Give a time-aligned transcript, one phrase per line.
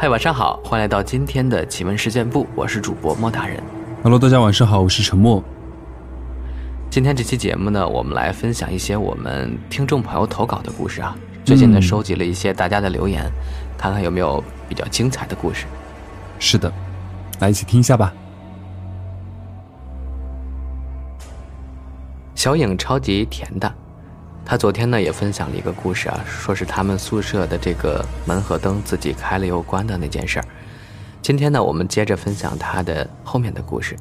[0.00, 3.60] 嗨，晚上好，欢迎来到今天的奇闻事件部，我是主播莫大人。
[4.00, 5.42] Hello，大家晚上好，我是陈默。
[6.88, 11.16] 今天这期节目呢，我们来分享一些我们听众朋友投稿的故事啊。
[11.44, 13.28] 最近呢，收集了一些大家的留言，
[13.76, 15.66] 看看有没有比较精彩的故事。
[16.38, 16.72] 是的，
[17.40, 18.14] 来一起听一下吧。
[22.36, 23.74] 小影超级甜的，
[24.50, 30.44] 他昨天呢也分享了一个故事啊，说是他们宿舍的这个门和灯自己开了又关的那件事儿。
[31.20, 33.94] 今天呢，我们接着分享他的后面的故事。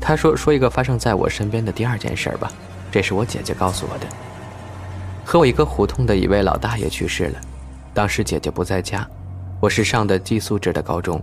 [0.00, 2.50] 他说：“说一个发生在我身边的第二件事儿吧，
[2.90, 4.06] 这是我姐姐告诉我的。
[5.26, 7.40] 和我一个胡同的一位老大爷去世了，
[7.92, 9.06] 当时姐姐不在家，
[9.60, 11.22] 我是上的寄宿制的高中，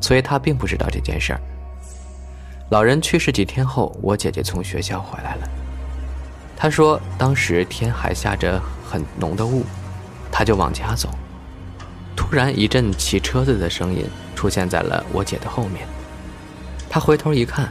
[0.00, 1.40] 所以她并不知道这件事儿。”
[2.70, 5.48] 老人去世几天后，我姐姐从学校回来了。
[6.56, 9.64] 她说，当时天还下着很浓的雾，
[10.32, 11.10] 她就往家走。
[12.16, 15.86] 突然一阵骑车子的声音出现在了我姐的后面。
[16.88, 17.70] 她回头一看，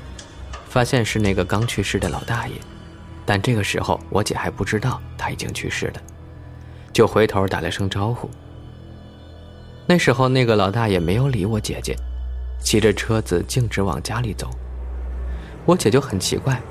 [0.69, 2.53] 发现是那个刚去世的老大爷。
[3.25, 6.01] 但这个时候我姐还不知道他已经去世了，
[6.93, 8.29] 就回头打了声招呼。
[9.87, 11.95] 那时候那个老大爷没有理我姐姐，
[12.61, 14.47] 骑着车子径直往家里走。
[15.65, 16.61] 我姐就很奇怪，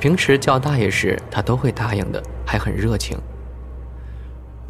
[0.00, 3.18] 平时叫大爷时他都会答应的，还很热情。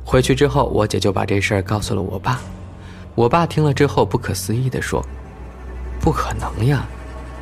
[0.05, 2.41] 回去之后，我姐就把这事儿告诉了我爸。
[3.15, 5.05] 我爸听了之后，不可思议地说
[6.01, 6.85] ：“不可能呀，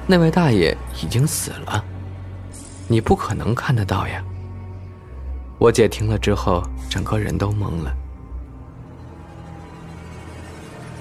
[0.07, 1.85] 那位大爷已经死了，
[2.89, 4.23] 你不可能看得到呀。”
[5.59, 7.95] 我姐听了之后，整个人都懵了。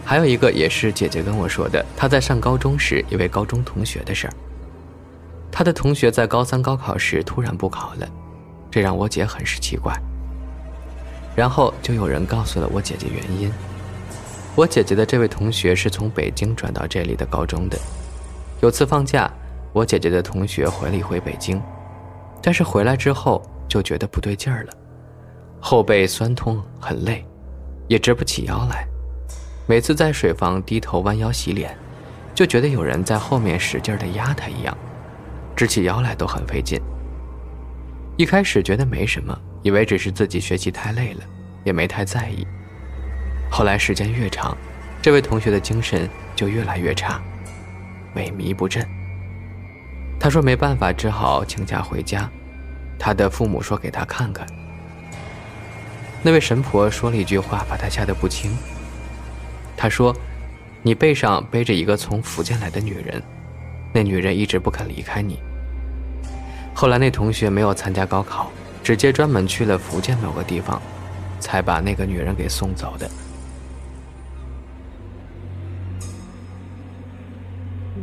[0.03, 4.33] 还有一个也是姐姐跟我说的，她在上高中时一位高中同学的事儿。
[5.51, 8.07] 他的同学在高三高考时突然不考了，
[8.71, 9.93] 这让我姐很是奇怪。
[11.35, 13.51] 然后就有人告诉了我姐姐原因。
[14.55, 17.77] 我姐姐的这位同学是从北京转到这里的高中的。
[18.61, 19.31] 有次放假，
[19.73, 21.61] 我姐姐的同学回了一回北京，
[22.41, 24.73] 但是回来之后就觉得不对劲儿了，
[25.59, 27.25] 后背酸痛，很累，
[27.87, 28.85] 也直不起腰来。
[29.67, 31.73] 每次在水房低头弯腰洗脸，
[32.35, 34.77] 就觉得有人在后面使劲的压她一样。
[35.61, 36.81] 直起腰来都很费劲。
[38.17, 41.19] 一开始觉得没什么，以为只是自己学习太累了，
[41.63, 42.47] 也没太在意。
[43.51, 44.57] 后来时间越长，
[45.03, 47.21] 这位同学的精神就越来越差，
[48.15, 48.83] 萎靡不振。
[50.19, 52.27] 他说没办法，只好请假回家。
[52.97, 54.47] 他的父母说给他看看。
[56.23, 58.51] 那位神婆说了一句话，把他吓得不轻。
[59.77, 60.11] 他说
[60.81, 63.21] ：“你背上背着一个从福建来的女人，
[63.93, 65.39] 那女人一直不肯离开你。”
[66.73, 68.51] 后来那同学没有参加高考，
[68.83, 70.81] 直接专门去了福建某个地方，
[71.39, 73.09] 才把那个女人给送走的。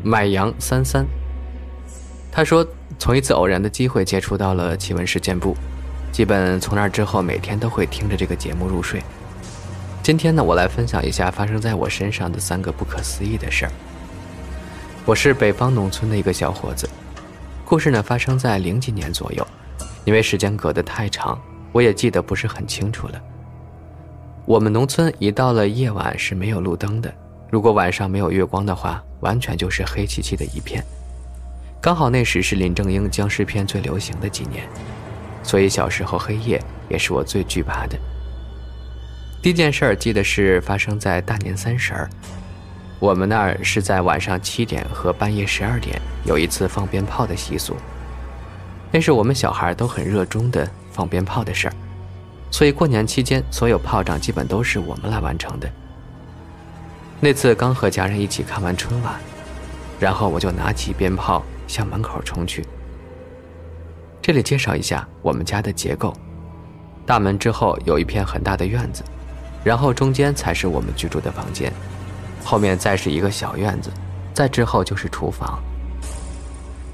[0.03, 1.05] 买羊三三，
[2.31, 2.65] 他说
[2.99, 5.57] 从一次偶然的机会接触到了奇闻事件部，
[6.13, 9.03] 基本从那之后每天都会听着这个节目入睡。
[10.05, 13.73] 今天呢，我来分享一下发生在我身上的三个不可思议的事儿。
[15.05, 16.89] 我是北方农村的一个小伙子。
[17.69, 19.47] 故事呢发生在零几年左右，
[20.07, 21.39] 因为时间隔得太长，
[21.71, 23.21] 我也记得不是很清楚了。
[24.47, 27.15] 我们农村一到了夜晚是没有路灯的，
[27.51, 30.83] 如果晚上没有月光的话，完全就是黑漆漆的一片。
[31.79, 34.67] 刚好那时是林正英僵尸片最流行的几年，
[35.43, 36.59] 所以小时候黑夜
[36.89, 37.99] 也是我最惧怕的。
[39.43, 42.09] 第一件事儿记得是发生在大年三十儿。
[42.99, 47.75] 我们那儿是在晚上七点和半夜十二点有一次放鞭炮的习俗，
[48.93, 51.75] 那是我们小孩都很热衷的放鞭炮的事儿，
[52.51, 55.67] 所以过年期间所有炮仗基本都是我们来完成的。
[57.19, 59.15] 那次刚和家人一起看完春晚，
[59.99, 62.63] 然后我就拿起鞭炮向门口冲去。
[64.21, 66.15] 这里介绍一下我们家的结构：
[67.07, 69.03] 大门之后有一片很大的院子，
[69.65, 71.73] 然后中间才是我们居住的房间。
[72.45, 73.91] 后面再是一个小院子，
[74.35, 75.59] 再之后就是厨房。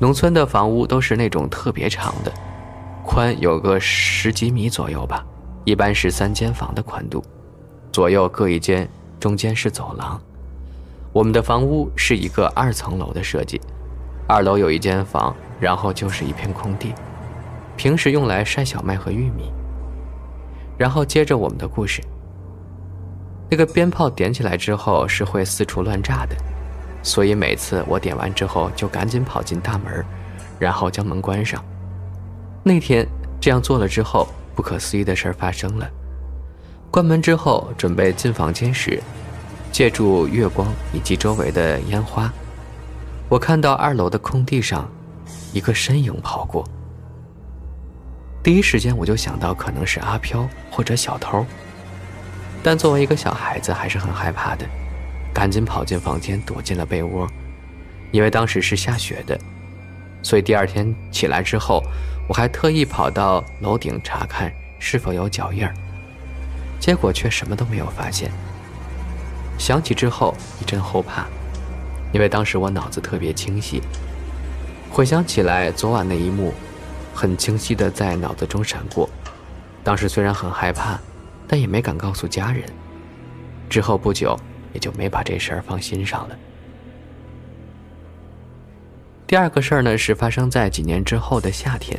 [0.04, 2.30] 农村的房屋都是那种特别长的，
[3.02, 5.24] 宽有个十几米左右吧，
[5.64, 7.24] 一般是三间房的宽度，
[7.90, 8.86] 左右各一间，
[9.18, 10.20] 中间是走廊。
[11.10, 13.58] 我们的房屋是一个二层楼的设计，
[14.28, 16.92] 二楼有一间房，然后就是一片空地，
[17.74, 19.50] 平时用来晒小麦和玉米。
[20.76, 22.02] 然后接着我们的故事。
[23.50, 26.36] 那个鞭炮点起来之后是会四处乱炸的，
[27.04, 30.04] 所以每次我点完之后就赶紧跑进大门，
[30.58, 31.62] 然后将门关上。
[32.64, 33.06] 那天
[33.38, 35.86] 这样做了之后，不可思议的事发生了。
[36.90, 39.02] 关门之后，准备进房间时，
[39.70, 42.32] 借助月光以及周围的烟花，
[43.28, 44.88] 我看到二楼的空地上，
[45.52, 46.64] 一个身影跑过。
[48.42, 51.44] 第一时间我就想到可能是阿飘或者小偷，
[52.62, 54.64] 但作为一个小孩子还是很害怕的，
[55.34, 57.28] 赶紧跑进房间躲进了被窝，
[58.12, 59.38] 因为当时是下雪的，
[60.22, 61.82] 所以第二天起来之后，
[62.28, 65.74] 我还特意跑到楼顶查看是否有脚印儿，
[66.78, 68.30] 结果却什么都没有发现。
[69.58, 71.26] 想起之后一阵后怕，
[72.12, 73.82] 因为当时我脑子特别清晰，
[74.90, 76.54] 回想起来昨晚那一幕。
[77.16, 79.08] 很清晰的在脑子中闪过，
[79.84, 80.98] 当时虽然很害怕，
[81.46, 82.64] 但也没敢告诉家人。
[83.70, 84.36] 之后不久，
[84.74, 86.36] 也就没把这事儿放心上了。
[89.26, 91.98] 第二个事儿呢，是发生在几年之后的夏天。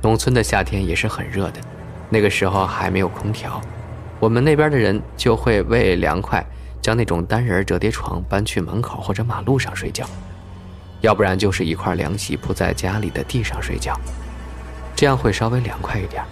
[0.00, 1.60] 农村的夏天也是很热的，
[2.08, 3.60] 那个时候还没有空调，
[4.18, 6.42] 我们那边的人就会为凉快，
[6.80, 10.08] 将那种单人折叠床搬去门口或者马路上睡觉。
[11.00, 13.94] 要不然就是一块凉席铺在家里的地上睡觉，
[14.96, 16.22] 这样会稍微凉快一点。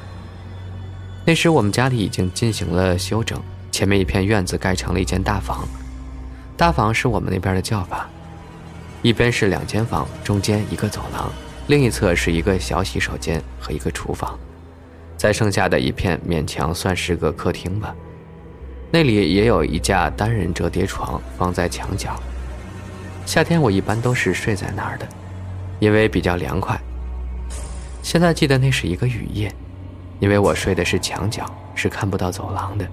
[1.24, 3.40] 那时我们家里已经进行了修整，
[3.76, 5.68] 前面一片院子盖成了一间大房。
[6.56, 8.08] 大房是我们那边的叫法，
[9.02, 11.30] 一边是两间房，中间一个走廊，
[11.66, 14.38] 另一侧是一个小洗手间和一个厨房，
[15.18, 17.94] 在剩下的一片勉强算是个客厅吧。
[18.90, 22.18] 那里也有一架单人折叠床放在墙角。
[23.26, 25.06] 夏天我一般都是睡在那儿的，
[25.80, 26.80] 因为比较凉快。
[28.02, 29.54] 现在记得那是一个雨夜，
[30.18, 31.44] 因为我睡的是墙角，
[31.74, 32.88] 是看不到走廊的。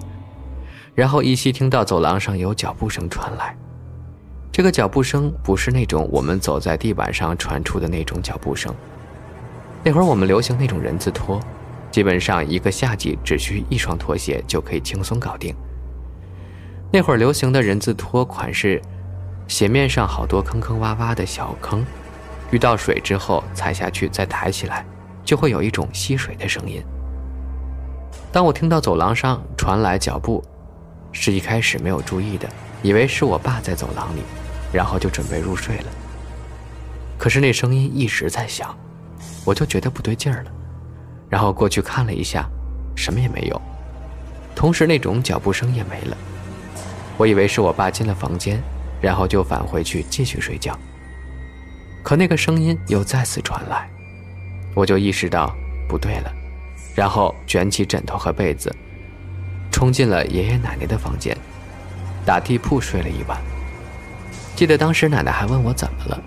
[0.94, 3.56] 然后依稀听到走廊上有脚步声传来，
[4.52, 8.74] 这个脚步声不是那种我们走在地板上传出的那种脚步声。
[9.82, 11.40] 那会儿我们流行那种人字拖，
[11.90, 15.54] 基本上一个夏季只需一双拖鞋就可以轻松搞定。
[16.92, 18.80] 那会儿流行的人字拖款式。
[19.46, 21.84] 鞋面上好多坑坑洼洼的小坑，
[22.50, 24.86] 遇到水之后踩下去再抬起来，
[25.22, 26.82] 就会有一种吸水的声音。
[28.32, 30.42] 当我听到走廊上传来脚步，
[31.14, 32.46] 是一开始没有注意的，
[32.82, 34.20] 以为是我爸在走廊里，
[34.70, 35.86] 然后就准备入睡了。
[37.16, 38.76] 可是那声音一直在响，
[39.46, 40.50] 我就觉得不对劲儿了，
[41.30, 42.46] 然后过去看了一下，
[42.94, 43.58] 什么也没有，
[44.54, 46.16] 同时那种脚步声也没了。
[47.16, 48.62] 我以为是我爸进了房间。
[49.00, 50.74] 然后就返回去继续睡觉。
[52.02, 53.86] 可那个声音又再次传来，
[54.74, 55.54] 我就意识到
[55.86, 56.32] 不对了，
[56.94, 58.74] 然后卷起枕头和被子，
[59.74, 61.36] 冲进了爷爷奶奶的房间，
[62.24, 63.36] 打地铺睡了一晚。
[64.54, 66.22] 记得当时奶奶还问我怎么了，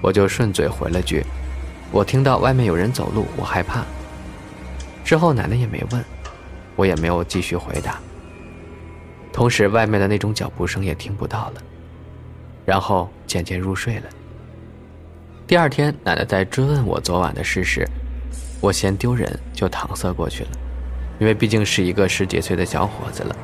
[0.00, 1.22] 我就顺嘴回了句
[1.92, 3.84] ：“我听到外面有人走路，我害怕。”
[5.04, 6.02] 之后奶奶也没问，
[6.74, 8.00] 我也没有继续回答。
[9.30, 11.62] 同时，外面的那种脚步声也听不到了。
[12.64, 14.04] 然后渐渐入睡了。
[15.46, 17.86] 第二天，奶奶在追问我昨晚的事时，
[18.58, 20.50] 我嫌丢人，就搪塞过去了，
[21.20, 23.36] 因为毕竟是一个十几岁的小伙子了，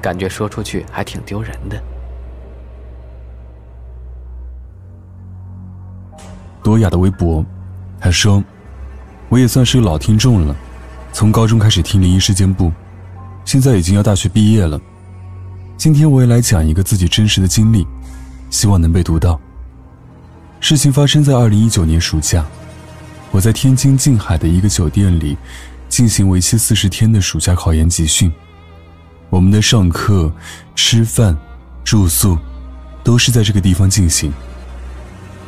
[0.00, 1.80] 感觉说出去还挺丢人的。
[6.62, 7.44] 多雅的微博，
[8.00, 8.42] 他说
[9.28, 10.56] ：“我也算是老听众了，
[11.12, 12.72] 从高中开始听灵异事件部，
[13.44, 14.80] 现在已经要大学毕业了。
[15.76, 17.86] 今天我也来讲一个自己真实的经历。”
[18.50, 19.40] 希望能被读到。
[20.58, 22.44] 事情发生在二零一九年暑假，
[23.30, 25.38] 我在天津静海的一个酒店里
[25.90, 28.32] 进行为期四十天的暑假考研集训。
[29.28, 30.32] 我们的上课、
[30.74, 31.36] 吃饭、
[31.84, 32.38] 住宿
[33.04, 34.32] 都是在这个地方进行。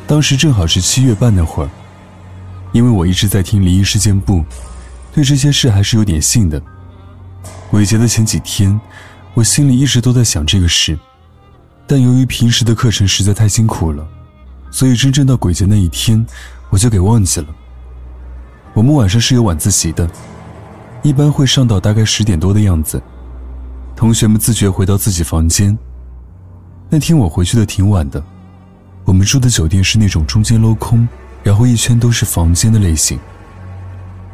[0.05, 1.69] 当时正好是七月半那会儿，
[2.73, 4.43] 因为我一直在听灵异事件部，
[5.13, 6.61] 对这些事还是有点信的。
[7.71, 8.79] 鬼节的前几天，
[9.33, 10.99] 我心里一直都在想这个事。
[11.87, 14.05] 但由于平时的课程实在太辛苦了，
[14.69, 16.25] 所以真正到鬼节那一天，
[16.69, 17.47] 我就给忘记了。
[18.73, 20.09] 我们晚上是有晚自习的，
[21.03, 23.01] 一般会上到大概十点多的样子。
[23.93, 25.77] 同学们自觉回到自己房间。
[26.89, 28.23] 那天我回去的挺晚的，
[29.03, 31.05] 我们住的酒店是那种中间镂空，
[31.43, 33.19] 然后一圈都是房间的类型。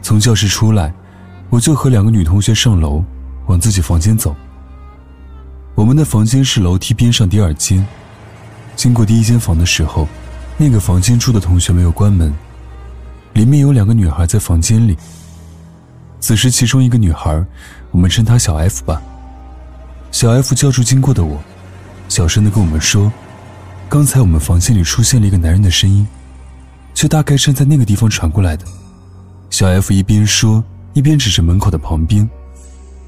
[0.02, 0.94] 从教室出来，
[1.50, 3.04] 我就和两个女同学上楼，
[3.48, 4.36] 往自己房间走。
[5.74, 7.86] 我们的房间是楼梯边上第二间。
[8.76, 10.08] 经过第一间房的时候，
[10.56, 12.32] 那个房间住的同学没有关门，
[13.34, 14.96] 里面有两个女孩在房间里。
[16.20, 17.44] 此时，其中一个女孩，
[17.92, 19.02] 我们称她小 F 吧。
[20.12, 21.42] 小 F 叫住经过的我，
[22.08, 23.12] 小声的跟我们说
[23.88, 26.06] ：“刚才我们房间里出现了一个男人的声音，
[26.94, 28.66] 就大概站在那个地方传过来的。”
[29.50, 32.30] 小 F 一边说，一边指着门口的旁边。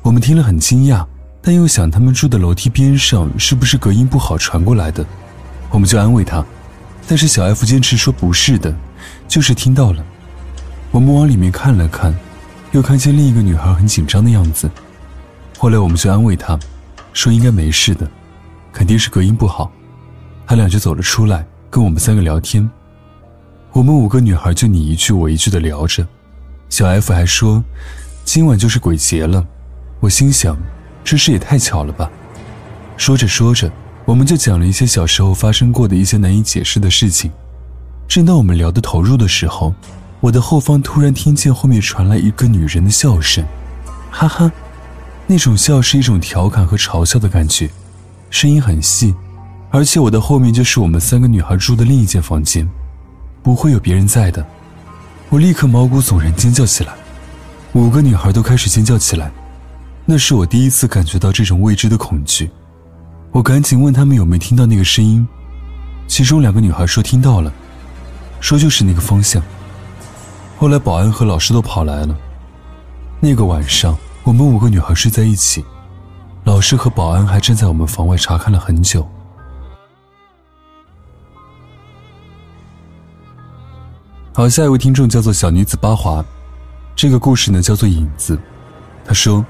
[0.01, 1.05] 我们听了很惊讶，
[1.41, 5.05] 但又想他们住的楼梯边上是不是隔音不好传过来的，
[5.69, 6.43] 我们就安慰他。
[7.07, 8.73] 但是小 F 坚持说不是的，
[9.27, 10.03] 就是听到了。
[10.91, 12.15] 我们往里面看了看，
[12.71, 14.69] 又看见另一个女孩很紧张的样子。
[15.57, 16.57] 后来我们就安慰她，
[17.13, 18.09] 说应该没事的，
[18.71, 19.71] 肯定是隔音不好。
[20.47, 22.69] 他俩就走了出来，跟我们三个聊天。
[23.73, 26.05] 我们五个女孩就你一句我一句的聊着。
[26.69, 27.63] 小 F 还说，
[28.25, 29.45] 今晚就是鬼节了。
[29.99, 30.57] 我心想，
[31.03, 32.09] 这事也太巧了吧。
[32.97, 33.71] 说着说着。
[34.03, 37.31] 我们就讲了一些小时候发生过的一些难以解释的事情。
[38.07, 39.73] 正当我们聊得投入的时候，
[40.21, 43.43] 我的后方突然听见后面传来一个女人的笑声，
[44.11, 44.51] 哈哈，
[45.25, 47.67] 那种笑是一种调侃和嘲笑的感觉，
[48.29, 49.15] 声音很细，
[49.71, 52.69] 而且我的后面就是我们三个女孩住的另一间房间，
[53.41, 54.45] 不会有别人在的。
[55.29, 56.93] 我立刻毛骨悚然尖叫起来，
[57.73, 59.31] 五个女孩都开始尖叫起来，
[60.05, 62.51] 那是我第一次感觉到这种未知的恐惧。
[63.31, 65.27] 我赶紧问他们有没有听到那个声音，
[66.07, 67.51] 其中两个女孩说听到了，
[68.39, 69.41] 说就是那个方向。
[70.61, 72.15] 后来保安和老师都跑来了。
[73.19, 75.65] 那个晚上，我们五个女孩睡在一起，
[76.43, 79.09] 老师和保安还站在我们房外查看了很久。
[84.33, 86.23] 好，下一位听众叫做小女子八华，
[86.95, 88.39] 这个故事呢叫做影子。
[89.03, 89.43] 他说，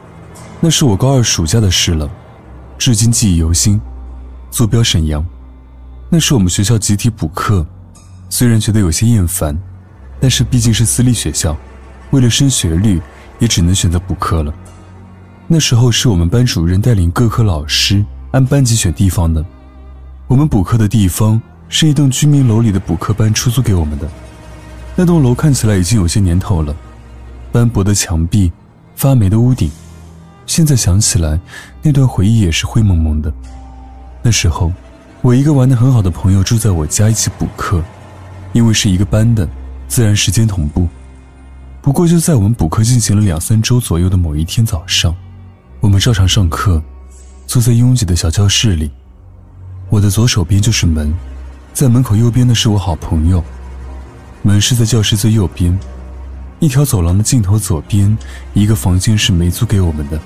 [0.62, 2.10] 那是我高二暑假的事了。
[2.78, 3.82] 至今记忆犹新，
[4.50, 5.22] 坐标沈阳。
[6.08, 7.68] 那是我们学校集体补课，
[8.30, 9.62] 虽然觉得有些厌烦，
[10.22, 11.58] 但是毕竟是私立学校，
[12.12, 13.02] 为了升学率，
[13.40, 14.54] 也只能选择补课了。
[15.48, 19.44] 那时候是我们班主任带领各科老师按班级选地方的。
[20.28, 24.08] 我们补课的地方是一栋居民楼里的补课班出租给我们的。
[24.96, 26.74] 那栋楼看起来已经有些年头了，
[27.52, 28.52] 斑驳的墙壁，
[28.96, 29.72] 发霉的屋顶。
[30.46, 31.40] 现在想起来，
[31.82, 33.34] 那段回忆也是灰蒙蒙的。
[34.22, 34.72] 那时候，
[35.22, 37.82] 我一个玩的很好的朋友住在我家一起补课，
[38.54, 39.48] 因为是一个班的，
[39.92, 40.88] 自然时间同步。
[41.82, 45.14] 不过就在我们补课进行了两三周左右的某一天早上，
[45.82, 46.82] 我们照常上课，
[47.46, 48.90] 坐在拥挤的小教室里。
[49.90, 51.14] 我的左手边就是门，
[51.74, 53.44] 在门口右边的是我好朋友。
[54.44, 55.78] 门是在教室最右边，
[56.62, 58.18] 一条走廊的尽头左边，
[58.54, 60.18] 一个房间是没租给我们的。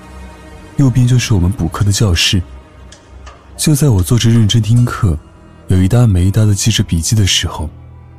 [0.77, 2.39] 右边就是我们补课的教室。
[3.57, 5.17] 就在我坐着认真听课，
[5.69, 7.67] 有一搭没一搭的记着笔记的时候，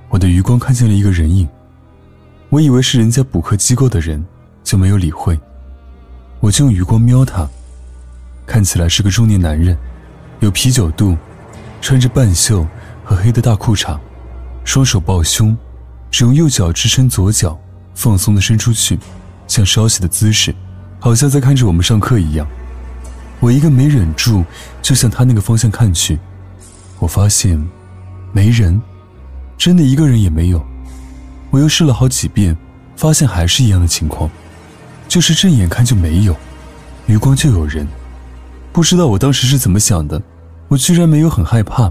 [0.08, 1.48] 我的余光看见了一个人影。
[2.48, 4.24] 我以为是人家补课机构的人，
[4.62, 5.38] 就没有理会。
[6.40, 7.48] 我就用余光瞄他，
[8.46, 9.76] 看起来是个中年男人，
[10.40, 11.16] 有啤酒肚，
[11.80, 12.66] 穿着半袖
[13.02, 13.98] 和黑的大裤衩，
[14.64, 15.56] 双手抱胸，
[16.10, 17.58] 只用右脚支撑左脚，
[17.94, 18.98] 放松的伸出去，
[19.48, 20.54] 像稍息的姿势。
[20.98, 22.46] 好像在看着我们上课一样，
[23.40, 24.44] 我一个没忍住，
[24.80, 26.18] 就向他那个方向看去。
[26.98, 27.62] 我发现，
[28.32, 28.80] 没人，
[29.56, 30.64] 真的一个人也没有。
[31.50, 32.56] 我又试了好几遍，
[32.96, 34.28] 发现还是一样的情况，
[35.08, 36.36] 就是正眼看就没有，
[37.06, 37.86] 余光就有人。
[38.72, 40.20] 不知道我当时是怎么想的，
[40.68, 41.90] 我居然没有很害怕，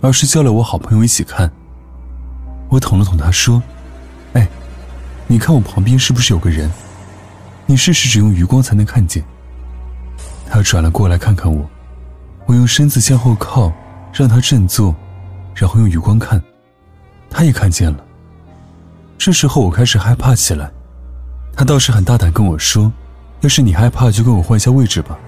[0.00, 1.50] 而是叫了我好朋友一起看。
[2.68, 3.62] 我捅了捅他说
[4.34, 4.48] ：“哎，
[5.26, 6.70] 你看我旁边是不是有个人？”
[7.66, 9.24] 你试试只用余光才能看见。
[10.50, 11.68] 他转了过来看看我，
[12.46, 13.72] 我用身子向后靠，
[14.12, 14.94] 让他振作，
[15.54, 16.40] 然后用余光看，
[17.34, 17.98] 他也看见了。
[19.18, 20.70] 这时候我开始害怕起来，
[21.54, 22.90] 他倒是很大胆跟我说
[23.42, 25.18] ：“要是你害怕，就跟我换一下位置吧。”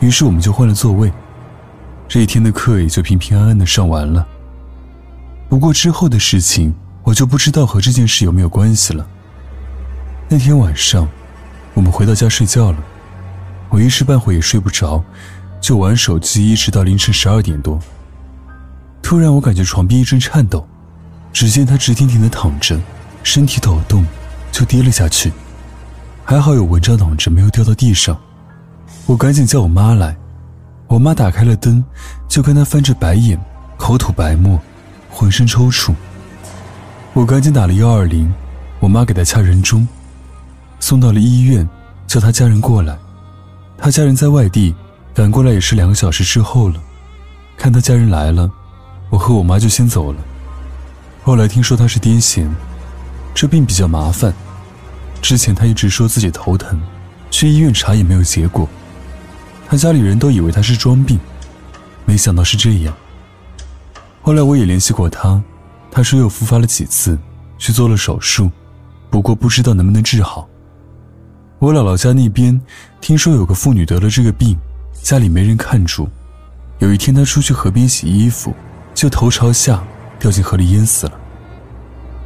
[0.00, 1.12] 于是我们就换了座位，
[2.08, 4.26] 这一天的课也就平平安安的上完了。
[5.48, 6.74] 不过之后的事情，
[7.04, 9.06] 我就不知道和这件事有没有关系了。
[10.28, 11.08] 那天晚上。
[11.74, 12.78] 我们回到家睡觉了，
[13.70, 15.02] 我一时半会也睡不着，
[15.58, 17.80] 就玩手机一直到凌晨十二点多。
[19.02, 20.68] 突然，我感觉床边一阵颤抖，
[21.32, 22.78] 只见他直挺挺的躺着，
[23.22, 24.04] 身体抖动，
[24.50, 25.32] 就跌了下去。
[26.24, 28.16] 还好有蚊帐挡着，没有掉到地上。
[29.06, 30.16] 我赶紧叫我妈来，
[30.86, 31.82] 我妈打开了灯，
[32.28, 33.40] 就看他翻着白眼，
[33.76, 34.60] 口吐白沫，
[35.10, 35.94] 浑身抽搐。
[37.12, 38.32] 我赶紧打了幺二零，
[38.78, 39.86] 我妈给他掐人中。
[40.80, 41.68] 送到了医院，
[42.06, 42.96] 叫他家人过来。
[43.78, 44.74] 他家人在外地，
[45.12, 46.80] 赶过来也是两个小时之后了。
[47.56, 48.50] 看他家人来了，
[49.10, 50.20] 我和我妈就先走了。
[51.24, 52.48] 后来听说他是癫痫，
[53.32, 54.34] 这病比较麻烦。
[55.20, 56.80] 之前他一直说自己头疼，
[57.30, 58.68] 去医院查也没有结果。
[59.68, 61.18] 他家里人都以为他是装病，
[62.04, 62.92] 没想到是这样。
[64.20, 65.40] 后来我也联系过他，
[65.92, 67.16] 他说又复发了几次，
[67.56, 68.50] 去做了手术，
[69.08, 70.48] 不过不知道能不能治好。
[71.60, 72.60] 我姥姥家那边
[73.00, 74.58] 听说有个妇女得了这个病，
[75.00, 76.08] 家里没人看住。
[76.80, 78.52] 有一天她出去河边洗衣服，
[78.92, 79.80] 就头朝下
[80.22, 81.20] 掉进河里淹死了。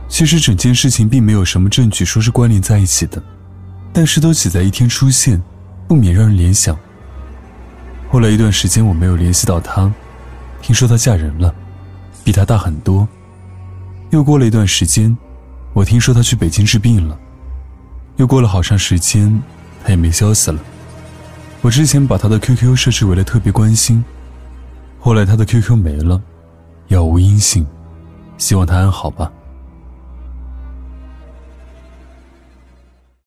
[0.07, 3.21] 其实整件事情并没有什么证据说是关联在一起的，
[3.91, 5.43] 但是都挤在一天出现，
[5.89, 6.79] 不免让人联想。
[8.11, 9.91] 后来一段时间我没有联系到她，
[10.61, 11.53] 听说她嫁人了，
[12.23, 13.09] 比她大很多。
[14.11, 15.17] 又过了一段时间，
[15.73, 17.19] 我听说她去北京治病了。
[18.17, 19.43] 又过了好长时间，
[19.83, 20.61] 她也没消息了。
[21.63, 24.05] 我之前把她的 QQ 设置为了特别关心，
[25.01, 26.23] 后来她的 QQ 没了，
[26.89, 27.67] 杳无音信，
[28.39, 29.31] 希望他安好吧。